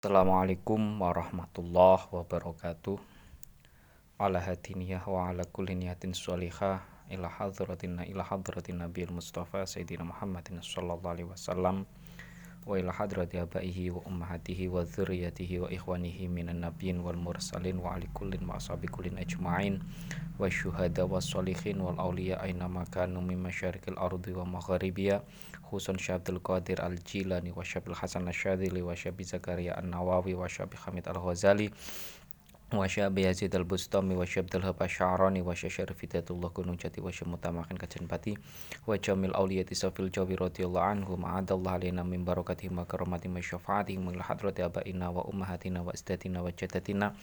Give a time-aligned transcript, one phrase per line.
[0.00, 2.96] Assalamualaikum warahmatullahi wabarakatuh.
[4.16, 6.80] Ala hadiniyah wa ala kulli niyatin sholihah
[7.12, 11.84] ila hadratina ila hadratin nabiyil mustafa sayyidina Muhammadin sallallahu alaihi wasallam
[12.66, 17.94] wa ila hadrati abaihi wa ummahatihi wa dzurriyyatihi wa ikhwanihi minan nabiyyin wal mursalin wa
[17.96, 19.80] ali kullin wa ashabi kullin ajma'in
[20.38, 25.24] wa syuhada wa sholihin wal awliya aina makanu min masyarikil ardi wa magharibiya
[25.70, 26.40] khusun Syabdul
[32.70, 33.50] Qadir Al-Jilani wa Syabil Hasan Asyadili wa Syabi Zakaria An-Nawawi wa Syabi Hamid Al-Ghazali wa
[33.50, 38.06] Syabi Yazid Al-Bustami wa Syabdul Haba Sya'rani wa Syasyar Fidatullah Gunung Jati wa Syamutamakin Kajen
[38.08, 38.38] Pati
[38.86, 44.06] wa Jamil Awliyati Safil Jawi radhiyallahu anhu ma'adallah alina min barakatihim wa karamati wa syafaatihim
[44.06, 47.14] wa hadrati abaina wa ummahatina wa isdatina wa jadatina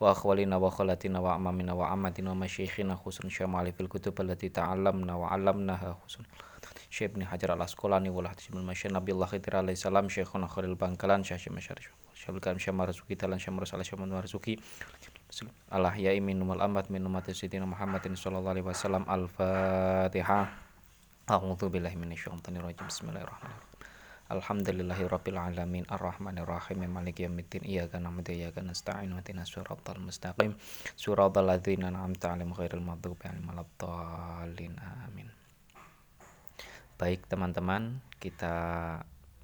[0.00, 4.50] wa akhwalina wa khalatina wa amamina wa amatina wa masyikhina khusun syamali fil kutub allati
[4.50, 6.26] ta'allamna wa 'allamnaha khusun
[6.90, 10.46] Syekh bin Hajar al Asqalani wal Hadis bin Masya Nabi Allah Khidir alaihi salam Syekhuna
[10.46, 11.80] Khalil Bangkalan Syekh Masyar
[12.22, 14.54] Syekh Kalam Syekh Marzuki Talan Syekh Marzuki Syekh Marzuki.
[15.74, 19.02] Allah ya imin numal amat min umat Sayyidina Muhammadin sallallahu alaihi wasallam.
[19.10, 20.54] Al-Fatihah.
[21.26, 23.70] A'udzu billahi minasyaitonir rajim Bismillahirrahmanirrahim.
[24.30, 25.84] Alhamdulillahi rabbil alamin.
[25.90, 27.66] Arrahmanir rahim maliki yaumiddin.
[27.66, 29.10] Iyyaka na'budu wa iyyaka nasta'in.
[29.18, 30.54] Ihdinas siratal mustaqim.
[30.94, 34.78] Siratal ladzina an'amta 'alaihim ghairil maghdubi 'alaihim waladdallin.
[35.10, 35.26] Amin.
[37.02, 38.54] Baik teman-teman, kita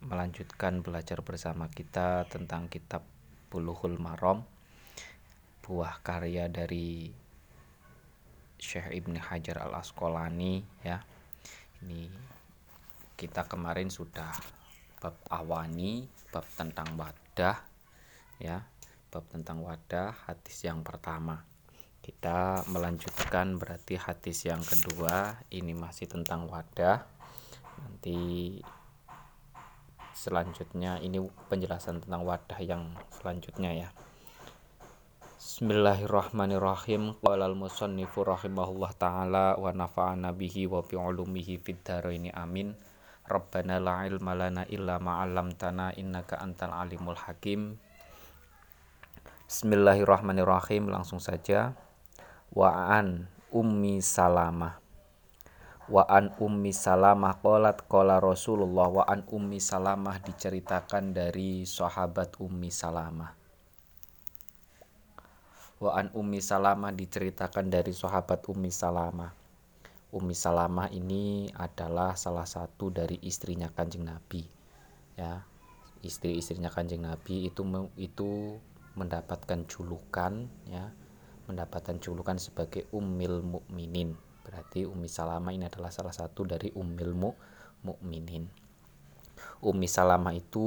[0.05, 3.03] melanjutkan belajar bersama kita tentang kitab
[3.51, 4.47] Bulughul Maram,
[5.65, 7.11] buah karya dari
[8.59, 11.03] Syekh Ibn Hajar Al Asqalani ya.
[11.83, 12.11] Ini
[13.19, 14.31] kita kemarin sudah
[15.03, 17.59] bab awani, bab tentang wadah
[18.39, 18.63] ya.
[19.09, 21.43] Bab tentang wadah hadis yang pertama.
[22.05, 27.05] Kita melanjutkan berarti hadis yang kedua, ini masih tentang wadah
[27.79, 28.59] nanti
[30.19, 30.99] selanjutnya.
[30.99, 33.89] Ini penjelasan tentang wadah yang selanjutnya ya.
[35.39, 37.15] Bismillahirrahmanirrahim.
[37.23, 41.87] Qala al-musannifu rahimahullah ta'ala wa nafa'ana bihi wa bi'ulumihi fid
[42.35, 42.75] amin.
[43.29, 47.79] Rabbana la ilma lana illa ma'allamtana innaka antal alimul hakim.
[49.47, 50.91] Bismillahirrahmanirrahim.
[50.91, 51.79] Langsung saja.
[52.51, 54.88] Wa'an ummi salamah
[55.89, 62.69] wa an ummi salamah qolat qola rasulullah wa an ummi salamah diceritakan dari sahabat ummi
[62.69, 63.33] salamah.
[65.81, 69.33] Wa an ummi salamah diceritakan dari sahabat ummi salamah.
[70.13, 74.45] Ummi salamah ini adalah salah satu dari istrinya kanjeng nabi
[75.17, 75.41] ya.
[76.05, 77.65] Istri-istrinya kanjeng nabi itu
[77.97, 78.61] itu
[78.93, 80.93] mendapatkan julukan ya.
[81.49, 87.13] Mendapatkan julukan sebagai ummil mukminin Berarti Ummi Salamah ini adalah salah satu dari Ummil
[87.85, 88.49] Mukminin.
[89.61, 90.67] Ummi Salamah itu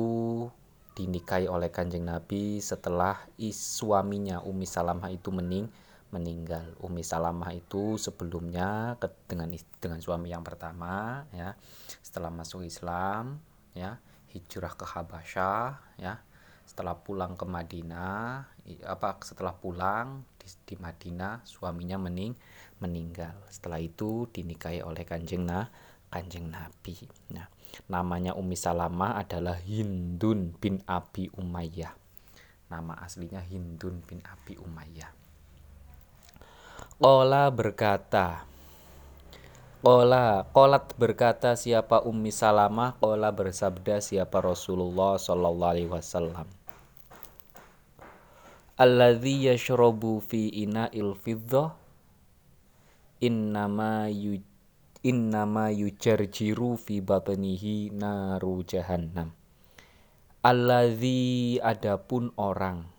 [0.94, 5.66] dinikahi oleh Kanjeng Nabi setelah suaminya Ummi Salamah itu mening
[6.14, 6.78] meninggal.
[6.84, 9.50] Ummi Salamah itu sebelumnya ke, dengan
[9.80, 11.56] dengan suami yang pertama ya.
[12.04, 13.40] Setelah masuk Islam
[13.74, 13.98] ya,
[14.36, 16.22] hijrah ke Habasyah ya.
[16.68, 18.48] Setelah pulang ke Madinah,
[18.86, 22.34] apa setelah pulang di, di Madinah suaminya mening
[22.82, 23.38] meninggal.
[23.54, 25.70] Setelah itu dinikahi oleh kanjeng nah,
[26.10, 26.98] kanjeng Nabi.
[27.30, 27.46] Nah,
[27.86, 31.94] namanya Umi Salamah adalah Hindun bin Abi Umayyah.
[32.74, 35.14] Nama aslinya Hindun bin Abi Umayyah.
[36.98, 38.50] Kola berkata,
[39.82, 46.46] Kola, kolat berkata siapa Ummi Salamah, kola bersabda siapa Rasulullah Sallallahu Alaihi Wasallam.
[48.82, 51.78] Alladhi yashrobu fi ina fiddah
[53.22, 54.42] innama yu
[55.06, 59.38] innama yujarjiru fi batnihi naru jahannam.
[60.42, 62.90] Alladzi adapun orang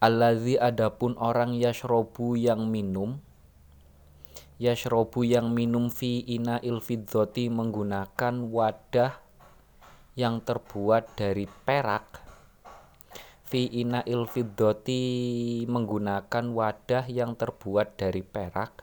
[0.00, 3.20] alladzi adapun orang yashrobu yang minum
[4.56, 9.12] yashrobu yang minum fi ina ilfidzoti menggunakan wadah
[10.16, 12.31] yang terbuat dari perak
[13.52, 15.04] fi ina fiddoti
[15.68, 18.80] menggunakan wadah yang terbuat dari perak.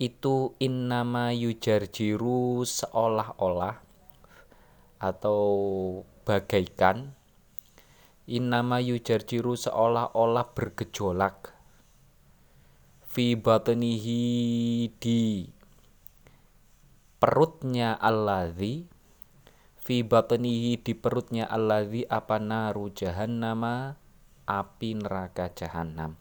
[0.00, 3.76] Itu innama yujarjiru seolah-olah
[5.04, 5.42] atau
[6.24, 7.12] bagaikan.
[8.24, 11.52] Innama yujarjiru seolah-olah bergejolak.
[13.04, 14.24] Fi batnihi
[14.96, 15.44] di
[17.20, 18.91] perutnya alladzi
[19.82, 23.98] fi batnihi di perutnya alladzi apa naru jahannama?
[24.42, 26.18] Api neraka jahanam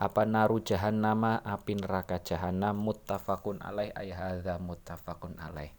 [0.00, 1.44] apa naru jahannama?
[1.44, 5.76] Api neraka jahanam muttafaqun alaih ay hadza muttafaqun alaih.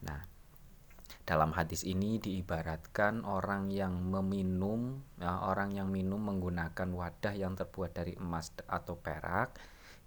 [0.00, 0.24] Nah
[1.28, 7.92] dalam hadis ini diibaratkan orang yang meminum ya, orang yang minum menggunakan wadah yang terbuat
[7.92, 9.54] dari emas atau perak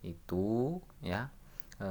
[0.04, 1.32] itu ya
[1.80, 1.90] e,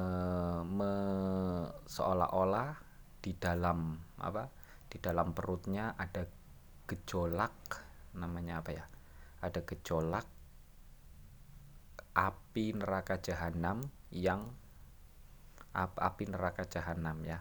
[1.89, 2.77] seolah-olah
[3.23, 4.51] di dalam apa
[4.91, 6.27] di dalam perutnya ada
[6.85, 7.55] gejolak
[8.19, 8.85] namanya apa ya
[9.41, 10.27] ada gejolak
[12.13, 13.81] api neraka jahanam
[14.13, 14.53] yang
[15.77, 17.41] api neraka jahanam ya.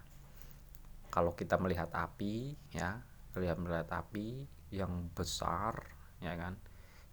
[1.12, 3.04] Kalau kita melihat api ya
[3.36, 5.92] melihat melihat api yang besar
[6.24, 6.56] ya kan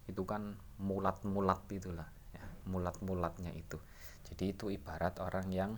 [0.07, 3.75] itu kan mulat-mulat itulah ya mulat-mulatnya itu.
[4.31, 5.71] Jadi itu ibarat orang yang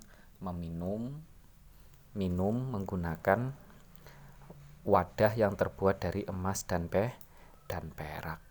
[0.45, 1.17] meminum
[2.15, 3.55] minum menggunakan
[4.83, 7.13] wadah yang terbuat dari emas dan peh
[7.69, 8.41] dan perak.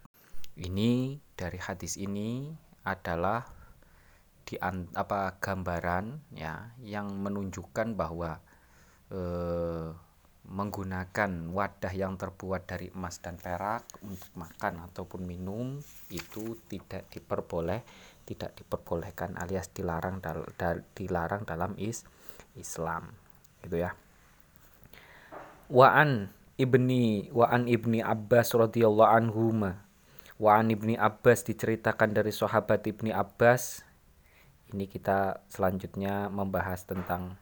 [0.57, 2.53] Ini dari hadis ini
[2.87, 3.45] adalah
[4.47, 8.41] di apa gambaran ya yang menunjukkan bahwa
[9.13, 9.89] eh,
[10.51, 15.79] menggunakan wadah yang terbuat dari emas dan perak untuk makan ataupun minum
[16.11, 17.85] itu tidak diperboleh
[18.25, 22.03] tidak diperbolehkan alias dilarang dal, dal, dilarang dalam is
[22.59, 23.15] Islam
[23.65, 23.97] gitu ya.
[25.71, 29.55] Wa'an ibni Wa'an ibni Abbas radhiyallahu anhu
[30.41, 33.85] Wa'an ibni Abbas diceritakan dari sahabat ibni Abbas.
[34.71, 37.37] Ini kita selanjutnya membahas tentang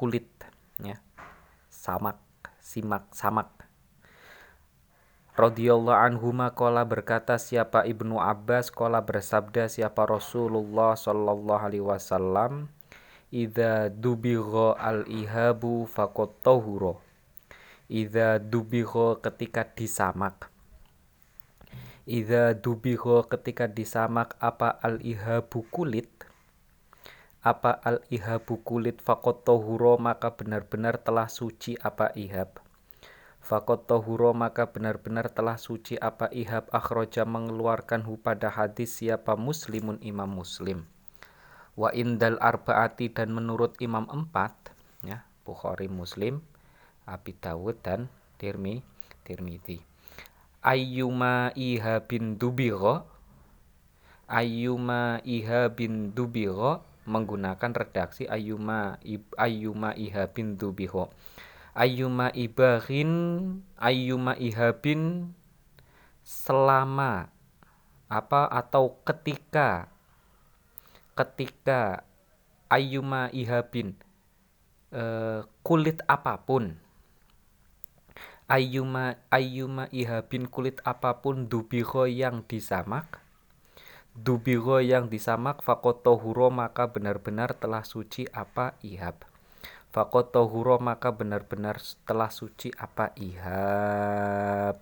[0.00, 0.28] kulit
[0.80, 0.96] ya.
[1.68, 2.22] Samak
[2.66, 3.56] simak samak.
[5.36, 12.72] Radhiyallahu anhu kola berkata siapa Ibnu Abbas kola bersabda siapa Rasulullah sallallahu alaihi wasallam
[13.36, 16.96] idza dubigha al ihabu faqat tahura.
[17.92, 20.48] Idza dubigha ketika disamak.
[22.08, 26.08] Idza dubigha ketika disamak apa al ihabu kulit?
[27.44, 32.56] Apa al ihabu kulit fakot tohuro maka benar-benar telah suci apa ihab?
[33.44, 36.72] Fakot tohuro maka benar-benar telah suci apa ihab?
[36.72, 40.88] Akhroja mengeluarkan hu pada hadis siapa muslimun imam muslim
[41.76, 44.72] wa indal arbaati dan menurut imam empat
[45.04, 46.40] ya Bukhari Muslim
[47.06, 48.82] Abi Dawud dan Tirmi
[49.22, 49.78] Tirmidzi.
[50.64, 53.06] Ayyuma ihabin dubiro
[54.26, 58.98] ayyuma ihabin dubiro menggunakan redaksi ayuma
[59.38, 61.14] ayuma ihabin dubiho
[61.70, 63.10] ayuma ibahin
[63.78, 65.30] ayuma ihabin
[66.26, 67.30] selama
[68.10, 69.86] apa atau ketika
[71.16, 72.04] ketika
[72.68, 73.96] ayuma ihabin
[74.92, 75.02] e,
[75.64, 76.76] kulit apa pun
[78.46, 83.26] ayuma ayuma ihabin kulit apa pun dubiho yang disamak
[84.16, 89.20] dubiro yang disamak fakotohuro maka benar-benar telah suci apa ihab.
[89.92, 91.76] Fakotohuro maka benar-benar
[92.08, 94.80] telah suci apa ihab.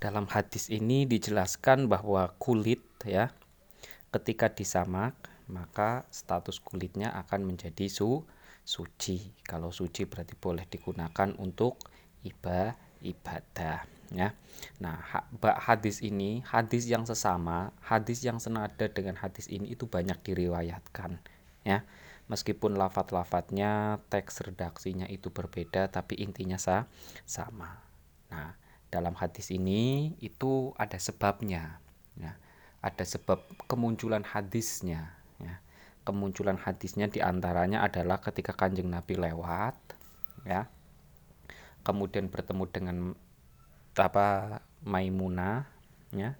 [0.00, 3.34] Dalam hadis ini dijelaskan bahwa kulit ya
[4.10, 5.14] ketika disamak
[5.50, 8.22] maka status kulitnya akan menjadi su
[8.62, 11.78] suci kalau suci berarti boleh digunakan untuk
[12.22, 14.36] ibadah ibadah ya.
[14.82, 15.00] Nah,
[15.64, 21.20] hadis ini, hadis yang sesama, hadis yang senada dengan hadis ini itu banyak diriwayatkan
[21.64, 21.86] ya.
[22.30, 26.86] Meskipun lafat-lafatnya, teks redaksinya itu berbeda tapi intinya sa
[27.26, 27.82] sama.
[28.30, 28.54] Nah,
[28.86, 31.82] dalam hadis ini itu ada sebabnya
[32.14, 32.38] ya.
[32.80, 35.60] Ada sebab kemunculan hadisnya ya.
[36.04, 39.76] Kemunculan hadisnya di antaranya adalah ketika Kanjeng Nabi lewat
[40.48, 40.68] ya.
[41.84, 42.96] Kemudian bertemu dengan
[43.96, 45.68] apa Maimunah
[46.14, 46.36] ya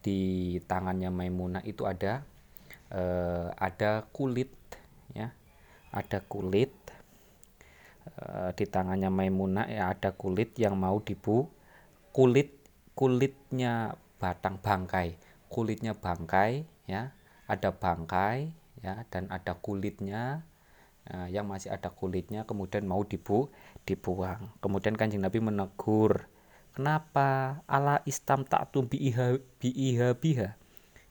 [0.00, 2.24] di tangannya Maimunah itu ada
[2.92, 4.52] eh, ada kulit
[5.12, 5.32] ya
[5.92, 6.72] ada kulit
[8.20, 11.48] eh, di tangannya Maimunah ya ada kulit yang mau dibu
[12.10, 12.52] kulit
[12.96, 15.16] kulitnya batang bangkai
[15.50, 17.12] kulitnya bangkai ya.
[17.50, 20.46] Ada bangkai ya dan ada kulitnya
[21.10, 23.50] eh, yang masih ada kulitnya kemudian mau dibu
[23.82, 24.54] dibuang.
[24.62, 26.30] Kemudian kanjeng Nabi menegur
[26.70, 30.54] Kenapa ala istam tak bi iha bi iha biha?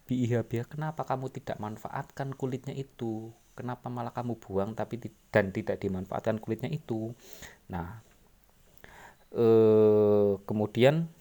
[0.08, 3.36] Bi iha biha kenapa kamu tidak manfaatkan kulitnya itu?
[3.60, 7.12] Kenapa malah kamu buang tapi dan tidak dimanfaatkan kulitnya itu?
[7.68, 8.00] Nah
[9.36, 11.12] eh, kemudian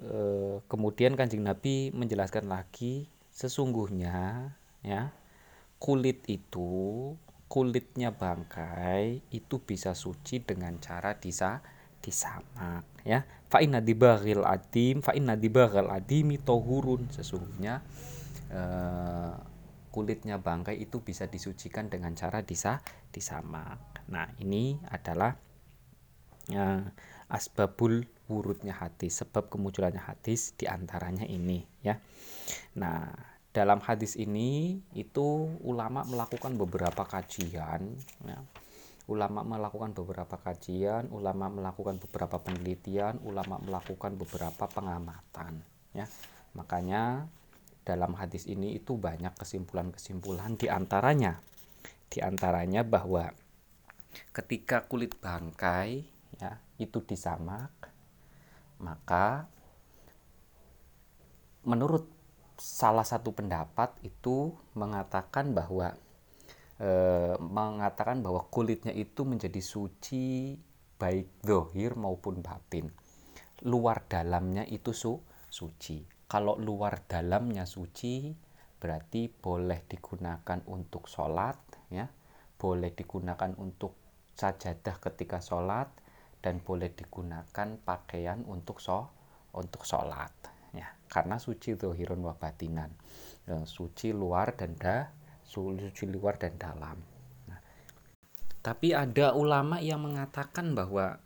[0.00, 5.12] eh, kemudian kanjeng nabi menjelaskan lagi sesungguhnya ya
[5.76, 7.12] kulit itu
[7.46, 11.62] kulitnya bangkai itu bisa suci dengan cara disa
[12.02, 13.22] disamak ya.
[13.46, 17.06] Fa inna dibaghil adim fa inna dibaghil adimi tohurun.
[17.10, 17.82] Sesungguhnya
[18.50, 19.34] uh,
[19.94, 22.82] kulitnya bangkai itu bisa disucikan dengan cara disa
[23.14, 24.06] disamak.
[24.12, 25.34] Nah, ini adalah
[26.52, 26.82] uh,
[27.30, 31.98] asbabul wurudnya hadis, sebab kemunculannya hadis di antaranya ini ya.
[32.78, 33.10] Nah,
[33.50, 38.38] dalam hadis ini itu ulama melakukan beberapa kajian ya.
[39.06, 45.62] Ulama melakukan beberapa kajian, ulama melakukan beberapa penelitian, ulama melakukan beberapa pengamatan
[45.94, 46.10] ya.
[46.58, 47.30] Makanya
[47.86, 51.38] dalam hadis ini itu banyak kesimpulan-kesimpulan di antaranya
[52.10, 53.30] di antaranya bahwa
[54.34, 56.02] ketika kulit bangkai
[56.42, 57.70] ya itu disamak
[58.80, 59.48] maka
[61.66, 62.06] menurut
[62.56, 65.92] salah satu pendapat itu mengatakan bahwa
[66.80, 66.90] e,
[67.40, 70.56] mengatakan bahwa kulitnya itu menjadi suci
[70.96, 72.88] baik dohir maupun batin.
[73.68, 76.04] Luar dalamnya itu su suci.
[76.26, 78.32] Kalau luar dalamnya suci
[78.76, 81.56] berarti boleh digunakan untuk sholat
[81.92, 82.08] ya.
[82.56, 83.92] Boleh digunakan untuk
[84.36, 85.88] sajadah ketika sholat
[86.46, 89.10] dan boleh digunakan pakaian untuk so
[89.58, 90.30] untuk sholat
[90.70, 90.86] ya.
[91.10, 92.94] Karena suci zohirun wa batinan
[93.50, 95.10] ya, suci luar dan da
[95.42, 97.02] suci luar dan dalam.
[97.50, 97.58] Nah,
[98.62, 101.18] tapi ada ulama yang mengatakan bahwa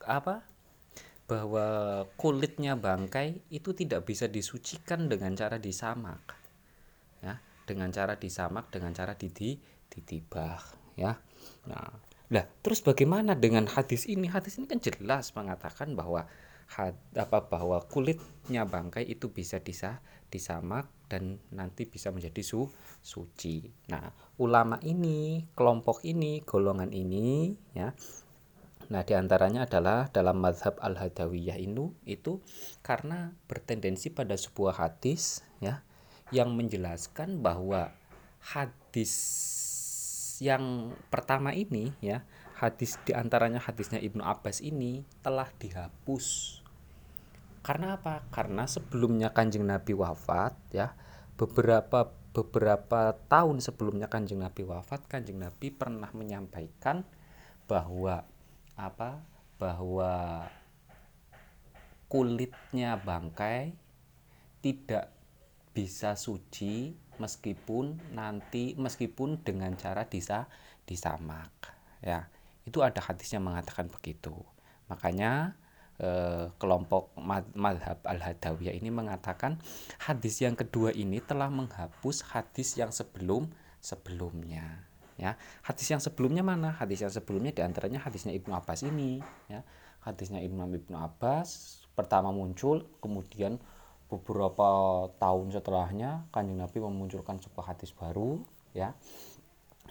[0.00, 0.48] apa
[1.28, 1.66] bahwa
[2.16, 6.24] kulitnya bangkai itu tidak bisa disucikan dengan cara disamak
[7.20, 7.36] ya.
[7.68, 9.60] Dengan cara disamak dengan cara didi
[9.92, 10.62] ditibah
[10.96, 11.12] ya.
[11.68, 14.26] Nah lah terus bagaimana dengan hadis ini?
[14.26, 16.26] Hadis ini kan jelas mengatakan bahwa
[16.66, 22.66] had, apa bahwa kulitnya bangkai itu bisa disa disamak dan nanti bisa menjadi su
[22.98, 23.70] suci.
[23.90, 24.10] Nah
[24.42, 27.94] ulama ini kelompok ini golongan ini ya
[28.86, 32.38] Nah, di antaranya adalah dalam madhab al-hadawiyah itu, itu
[32.86, 35.82] karena bertendensi pada sebuah hadis ya
[36.30, 37.90] yang menjelaskan bahwa
[38.38, 39.10] hadis
[40.40, 42.24] yang pertama ini ya
[42.56, 46.58] hadis di antaranya hadisnya Ibnu Abbas ini telah dihapus
[47.66, 48.22] karena apa?
[48.30, 50.94] Karena sebelumnya kanjeng Nabi wafat ya
[51.34, 57.02] beberapa beberapa tahun sebelumnya kanjeng Nabi wafat kanjeng Nabi pernah menyampaikan
[57.66, 58.22] bahwa
[58.78, 59.18] apa
[59.58, 60.46] bahwa
[62.06, 63.74] kulitnya bangkai
[64.62, 65.15] tidak
[65.76, 70.48] bisa suci meskipun nanti meskipun dengan cara disa
[70.88, 71.52] disamak.
[72.00, 72.32] Ya
[72.64, 74.32] itu ada hadisnya mengatakan begitu.
[74.88, 75.52] Makanya
[76.00, 77.12] eh, kelompok
[77.52, 79.60] madhab al hadawiyah ini mengatakan
[80.00, 83.52] hadis yang kedua ini telah menghapus hadis yang sebelum
[83.84, 84.88] sebelumnya.
[85.20, 86.72] Ya hadis yang sebelumnya mana?
[86.72, 89.20] Hadis yang sebelumnya di antaranya hadisnya ibnu abbas ini
[89.52, 89.60] ya.
[90.00, 93.60] Hadisnya ibnu ibnu abbas pertama muncul kemudian
[94.06, 94.68] beberapa
[95.18, 98.38] tahun setelahnya kanjeng nabi memunculkan sebuah hadis baru
[98.70, 98.94] ya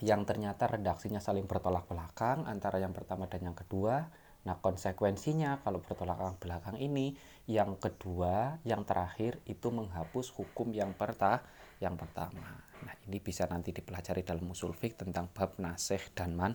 [0.04, 4.08] yang ternyata redaksinya saling bertolak belakang antara yang pertama dan yang kedua
[4.46, 7.18] Nah, konsekuensinya kalau bertolak belakang ini
[7.50, 11.42] yang kedua, yang terakhir itu menghapus hukum yang perta
[11.82, 12.62] yang pertama.
[12.86, 16.54] Nah, ini bisa nanti dipelajari dalam usul fik tentang bab nasih dan man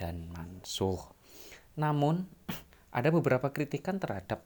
[0.00, 1.12] dan mansuh.
[1.76, 2.24] Namun
[2.98, 4.40] ada beberapa kritikan terhadap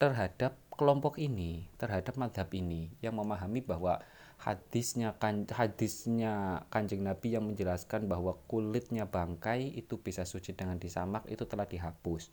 [0.00, 4.00] terhadap kelompok ini, terhadap madhab ini yang memahami bahwa
[4.40, 11.28] hadisnya kan hadisnya kanjeng Nabi yang menjelaskan bahwa kulitnya bangkai itu bisa suci dengan disamak
[11.28, 12.32] itu telah dihapus.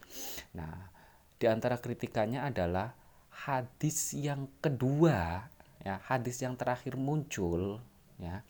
[0.55, 0.87] Nah,
[1.35, 2.95] di antara kritikannya adalah
[3.27, 5.45] hadis yang kedua
[5.85, 7.77] ya hadis yang terakhir muncul
[8.17, 8.41] ya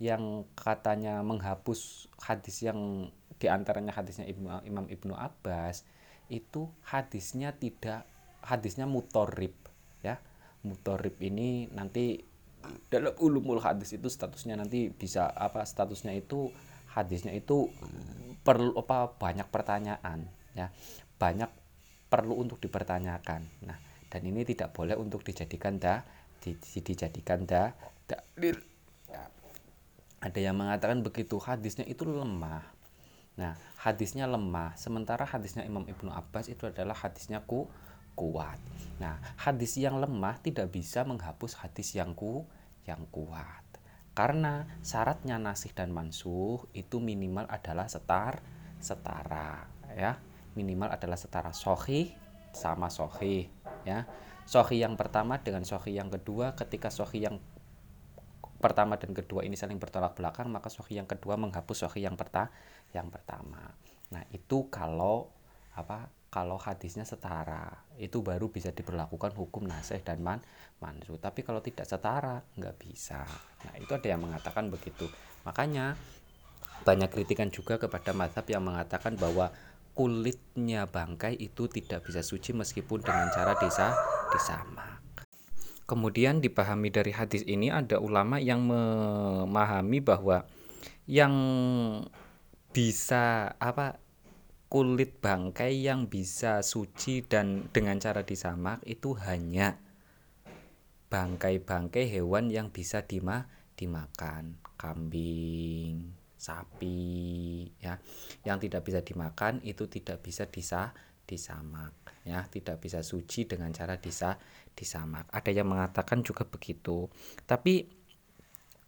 [0.00, 4.24] yang katanya menghapus hadis yang di antaranya hadisnya
[4.64, 5.84] Imam Ibnu Abbas
[6.32, 8.08] itu hadisnya tidak
[8.44, 9.54] hadisnya mutorib
[10.04, 10.18] ya.
[10.64, 12.20] Mutorib ini nanti
[12.92, 16.52] dalam ulumul hadis itu statusnya nanti bisa apa statusnya itu
[16.92, 17.72] hadisnya itu
[18.44, 20.68] perlu apa banyak pertanyaan ya.
[21.16, 21.50] Banyak
[22.10, 23.42] perlu untuk dipertanyakan.
[23.64, 23.78] Nah
[24.10, 26.02] dan ini tidak boleh untuk dijadikan da
[26.42, 27.70] di, dijadikan da
[28.10, 28.58] dalil
[29.06, 29.22] ya.
[30.18, 32.66] ada yang mengatakan begitu hadisnya itu lemah.
[33.38, 37.70] Nah hadisnya lemah sementara hadisnya Imam Ibnu Abbas itu adalah hadisnya ku
[38.14, 38.58] kuat.
[39.00, 42.44] Nah, hadis yang lemah tidak bisa menghapus hadis yang ku
[42.84, 43.64] yang kuat.
[44.12, 48.44] Karena syaratnya nasih dan mansuh itu minimal adalah setar
[48.76, 49.64] setara
[49.96, 50.20] ya.
[50.58, 52.12] Minimal adalah setara sohi
[52.52, 53.48] sama sohi
[53.86, 54.04] ya.
[54.44, 57.38] Sohi yang pertama dengan sohi yang kedua ketika sohi yang
[58.60, 62.52] pertama dan kedua ini saling bertolak belakang maka sohi yang kedua menghapus sohi yang perta
[62.92, 63.72] yang pertama.
[64.12, 65.32] Nah, itu kalau
[65.78, 70.38] apa kalau hadisnya setara itu baru bisa diberlakukan hukum nasih dan man
[70.78, 71.18] mansu.
[71.18, 73.26] Tapi kalau tidak setara nggak bisa.
[73.66, 75.10] Nah itu ada yang mengatakan begitu.
[75.42, 75.98] Makanya
[76.86, 79.52] banyak kritikan juga kepada mazhab yang mengatakan bahwa
[79.92, 83.92] kulitnya bangkai itu tidak bisa suci meskipun dengan cara desa
[84.32, 85.02] disamak.
[85.84, 90.46] Kemudian dipahami dari hadis ini ada ulama yang memahami bahwa
[91.10, 91.34] yang
[92.70, 93.99] bisa apa
[94.70, 99.82] kulit bangkai yang bisa suci dan dengan cara disamak itu hanya
[101.10, 104.62] bangkai-bangkai hewan yang bisa dima dimakan.
[104.78, 108.00] Kambing sapi ya
[108.48, 110.96] yang tidak bisa dimakan itu tidak bisa disa
[111.28, 111.92] disamak
[112.24, 114.40] ya tidak bisa suci dengan cara disa
[114.72, 115.28] disamak.
[115.34, 117.10] Ada yang mengatakan juga begitu.
[117.44, 117.84] Tapi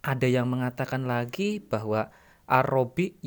[0.02, 2.08] ada yang mengatakan lagi bahwa
[2.49, 3.18] Arobi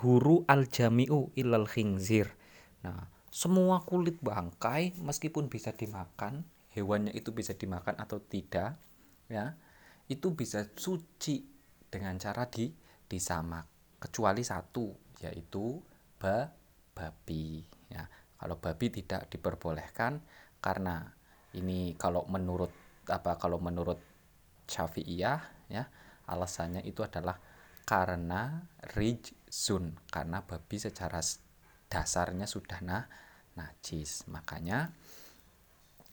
[0.00, 2.32] huru al jami'u ilal khinzir.
[2.82, 8.80] Nah, semua kulit bangkai meskipun bisa dimakan, hewannya itu bisa dimakan atau tidak,
[9.28, 9.56] ya,
[10.08, 11.44] itu bisa suci
[11.92, 12.72] dengan cara di
[13.08, 13.68] disamak
[14.00, 15.78] kecuali satu yaitu
[16.16, 16.48] ba
[16.96, 17.62] babi
[17.92, 18.08] ya.
[18.40, 20.18] Kalau babi tidak diperbolehkan
[20.58, 21.06] karena
[21.54, 22.72] ini kalau menurut
[23.06, 24.00] apa kalau menurut
[24.66, 25.86] Syafi'iyah ya
[26.26, 27.38] alasannya itu adalah
[27.82, 31.18] karena rijzun karena babi secara
[31.90, 33.04] dasarnya sudah nah
[33.58, 34.24] najis.
[34.30, 34.92] Makanya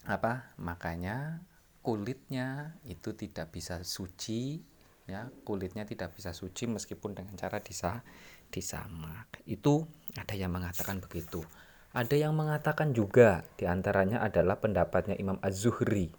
[0.08, 1.44] apa makanya
[1.80, 4.60] kulitnya itu tidak bisa suci
[5.08, 8.04] ya kulitnya tidak bisa suci meskipun dengan cara disah
[8.50, 9.42] disamak.
[9.46, 11.42] Itu ada yang mengatakan begitu.
[11.90, 16.14] Ada yang mengatakan juga di antaranya adalah pendapatnya Imam Az-Zuhri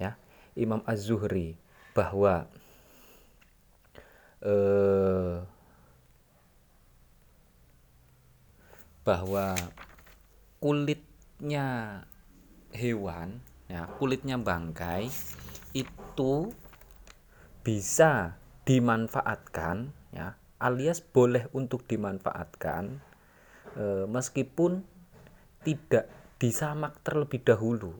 [0.00, 0.16] ya.
[0.56, 1.60] Imam Az-Zuhri
[1.92, 2.48] bahwa
[4.44, 5.40] eh,
[9.00, 9.56] bahwa
[10.60, 11.66] kulitnya
[12.70, 15.08] hewan ya kulitnya bangkai
[15.72, 16.52] itu
[17.64, 18.36] bisa
[18.68, 23.00] dimanfaatkan ya alias boleh untuk dimanfaatkan
[23.72, 24.84] e, meskipun
[25.64, 26.06] tidak
[26.36, 27.96] disamak terlebih dahulu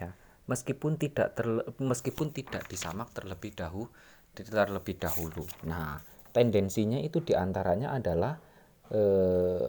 [0.00, 0.16] ya
[0.48, 3.92] meskipun tidak terle, meskipun tidak disamak terlebih dahulu
[4.44, 5.46] terlebih dahulu.
[5.64, 6.02] Nah,
[6.36, 8.36] tendensinya itu di antaranya adalah
[8.92, 9.64] eh,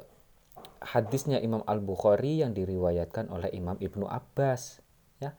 [0.83, 4.83] hadisnya Imam Al Bukhari yang diriwayatkan oleh Imam Ibnu Abbas.
[5.23, 5.31] Ya,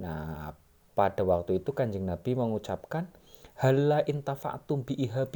[0.00, 0.56] nah
[0.96, 3.08] pada waktu itu kanjeng Nabi mengucapkan
[3.52, 5.28] Hala intafa'tum biha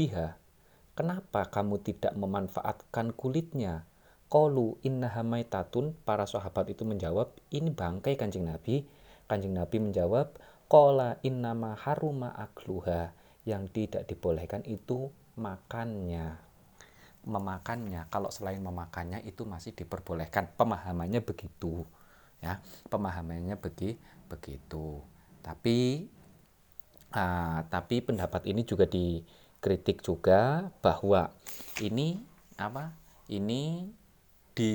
[0.97, 3.85] Kenapa kamu tidak memanfaatkan kulitnya?
[4.33, 5.93] Kolu inna hamaitatun.
[6.03, 8.89] Para sahabat itu menjawab, ini bangkai kanjeng Nabi.
[9.29, 10.33] Kanjeng Nabi menjawab,
[10.67, 13.15] Kola innama haruma akluha
[13.47, 16.43] yang tidak dibolehkan itu makannya.
[17.27, 20.51] Memakannya kalau selain memakannya itu masih diperbolehkan.
[20.59, 21.87] Pemahamannya begitu
[22.43, 22.59] ya.
[22.91, 23.95] Pemahamannya begi
[24.27, 24.99] begitu.
[25.47, 26.11] Tapi
[27.15, 31.31] uh, tapi pendapat ini juga dikritik juga bahwa
[31.83, 32.19] ini
[32.59, 32.95] apa
[33.31, 33.91] ini
[34.57, 34.75] di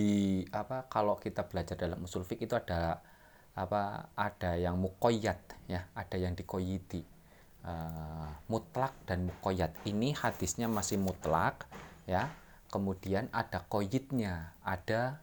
[0.56, 3.04] apa kalau kita belajar dalam usul itu ada
[3.52, 5.88] apa ada yang mukoyat ya.
[5.96, 7.21] Ada yang dikoyiti
[7.66, 11.66] uh, mutlak dan mukoyat ini hadisnya masih mutlak
[12.06, 12.30] ya.
[12.72, 15.20] Kemudian ada koyitnya ada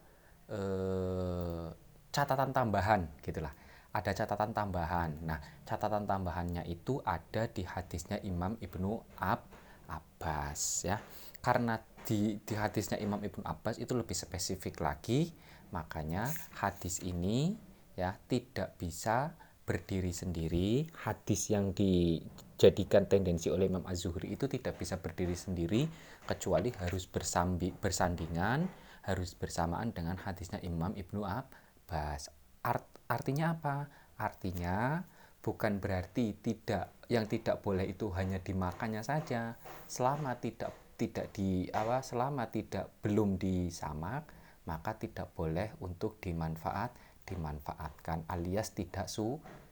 [0.53, 1.73] uh,
[2.13, 3.55] catatan tambahan gitulah.
[3.89, 5.17] Ada catatan tambahan.
[5.25, 9.49] Nah catatan tambahannya itu ada di hadisnya Imam Ibnu Ab
[9.89, 11.01] Abbas ya.
[11.41, 15.33] Karena di, di hadisnya Imam Ibnu Abbas itu lebih spesifik lagi
[15.69, 17.53] makanya hadis ini
[17.93, 19.37] ya tidak bisa
[19.69, 25.85] berdiri sendiri hadis yang dijadikan tendensi oleh Imam Az-Zuhri itu tidak bisa berdiri sendiri
[26.25, 28.65] kecuali harus bersambi, bersandingan
[29.05, 32.33] harus bersamaan dengan hadisnya Imam Ibnu Abbas.
[32.65, 33.77] Art, artinya apa?
[34.17, 35.05] Artinya
[35.45, 39.57] bukan berarti tidak yang tidak boleh itu hanya dimakannya saja
[39.89, 44.29] selama tidak tidak di apa selama tidak belum disamak
[44.67, 46.93] maka tidak boleh untuk dimanfaat
[47.25, 49.07] dimanfaatkan alias tidak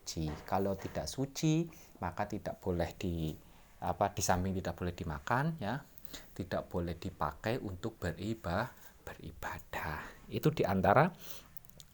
[0.06, 0.30] suci.
[0.46, 1.66] Kalau tidak suci,
[1.98, 3.34] maka tidak boleh di
[3.82, 5.82] apa di samping tidak boleh dimakan ya,
[6.30, 8.70] tidak boleh dipakai untuk beribadah
[9.02, 10.06] beribadah.
[10.30, 11.10] Itu di antara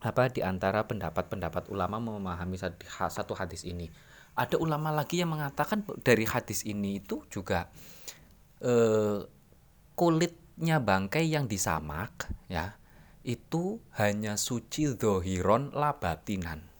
[0.05, 2.61] apa di antara pendapat-pendapat ulama memahami
[3.09, 3.89] satu hadis ini.
[4.37, 7.69] Ada ulama lagi yang mengatakan dari hadis ini itu juga
[8.61, 9.21] eh,
[9.97, 12.77] kulitnya bangkai yang disamak ya
[13.23, 16.72] itu hanya suci zohiron labatinan.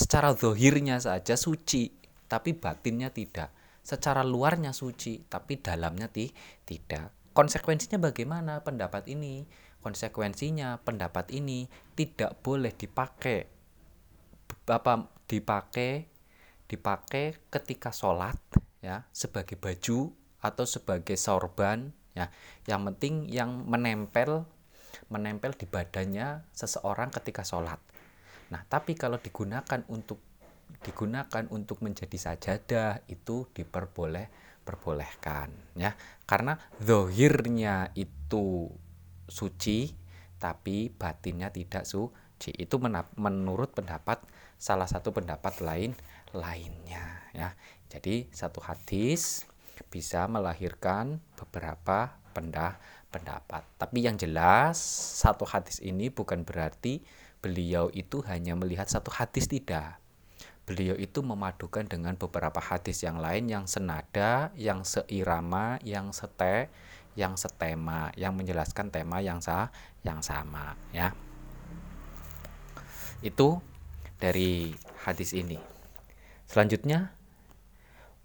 [0.00, 1.92] Secara zohirnya saja suci,
[2.24, 3.52] tapi batinnya tidak.
[3.84, 6.32] Secara luarnya suci, tapi dalamnya ti
[6.64, 7.12] tidak.
[7.36, 9.44] Konsekuensinya bagaimana pendapat ini?
[9.84, 13.44] Konsekuensinya pendapat ini tidak boleh dipakai
[14.72, 16.08] apa dipakai
[16.64, 18.36] dipakai ketika sholat
[18.80, 22.32] ya sebagai baju atau sebagai sorban ya
[22.64, 24.46] yang penting yang menempel
[25.10, 27.80] menempel di badannya seseorang ketika sholat
[28.50, 30.18] nah tapi kalau digunakan untuk
[30.82, 34.30] digunakan untuk menjadi sajadah itu diperboleh
[34.62, 35.98] perbolehkan ya.
[36.24, 38.70] Karena zohirnya itu
[39.26, 39.90] suci
[40.38, 42.54] tapi batinnya tidak suci.
[42.54, 42.78] Itu
[43.18, 44.22] menurut pendapat
[44.60, 45.92] salah satu pendapat lain
[46.30, 47.50] lainnya ya.
[47.90, 49.44] Jadi satu hadis
[49.90, 52.78] bisa melahirkan beberapa pendah
[53.10, 53.66] pendapat.
[53.74, 54.78] Tapi yang jelas
[55.18, 57.02] satu hadis ini bukan berarti
[57.40, 60.00] beliau itu hanya melihat satu hadis tidak
[60.70, 66.70] beliau itu memadukan dengan beberapa hadis yang lain yang senada, yang seirama, yang sete,
[67.18, 69.74] yang setema, yang menjelaskan tema yang sah,
[70.06, 71.10] yang sama, ya.
[73.18, 73.58] Itu
[74.22, 74.70] dari
[75.02, 75.58] hadis ini.
[76.46, 77.18] Selanjutnya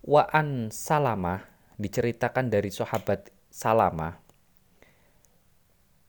[0.06, 1.50] Wa'an Salama
[1.82, 4.22] diceritakan dari sahabat Salama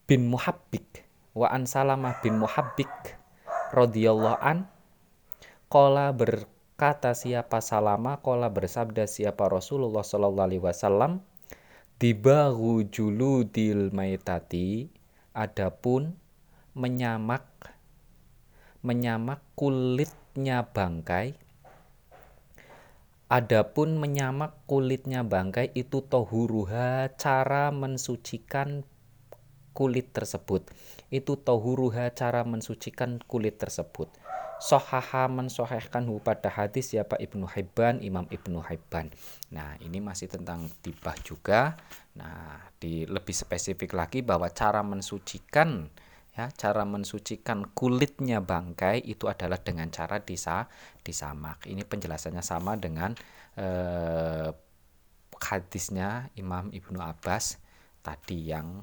[0.05, 1.06] bin Muhabbik
[1.37, 2.89] Wa'an Salama bin Muhabbik
[3.69, 4.65] radhiyallahu an
[5.67, 11.19] Kola berkata siapa salama, kola bersabda siapa Rasulullah Shallallahu Alaihi Wasallam,
[11.99, 14.87] dibahu juludil maitati,
[15.35, 16.15] adapun
[16.71, 17.43] menyamak
[18.79, 21.35] menyamak kulitnya bangkai.
[23.27, 28.87] Adapun menyamak kulitnya bangkai itu tohuruha cara mensucikan
[29.75, 30.63] kulit tersebut.
[31.07, 34.11] Itu tohuruha cara mensucikan kulit tersebut.
[34.57, 39.13] Sohaha mensohehkanhu pada hadis siapa Ibnu Hibban Imam Ibnu Hibban.
[39.53, 41.77] Nah ini masih tentang tibah juga.
[42.17, 45.85] Nah di lebih spesifik lagi bahwa cara mensucikan
[46.33, 50.65] ya cara mensucikan kulitnya bangkai itu adalah dengan cara disa
[51.05, 51.69] disamak.
[51.69, 53.13] Ini penjelasannya sama dengan
[53.57, 54.49] eh,
[55.37, 57.61] hadisnya Imam Ibnu Abbas
[58.01, 58.81] tadi yang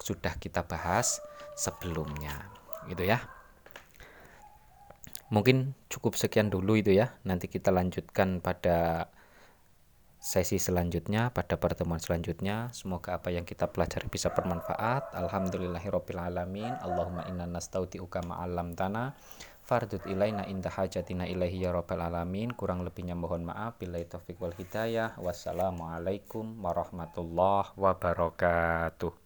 [0.00, 1.22] sudah kita bahas
[1.54, 2.50] sebelumnya
[2.90, 3.22] gitu ya.
[5.32, 7.16] Mungkin cukup sekian dulu itu ya.
[7.26, 9.08] Nanti kita lanjutkan pada
[10.24, 12.72] sesi selanjutnya pada pertemuan selanjutnya.
[12.72, 15.16] Semoga apa yang kita pelajari bisa bermanfaat.
[15.16, 16.72] Alhamdulillahirabbil alamin.
[16.80, 19.16] Allahumma inna nastauti'uka ma'alam tanah
[19.64, 22.52] fardut ilaina inda hajatina ilaihi ya rabbal alamin.
[22.52, 23.80] Kurang lebihnya mohon maaf.
[23.80, 25.16] Bila taufik wal hidayah.
[25.20, 29.23] Wassalamualaikum warahmatullahi wabarakatuh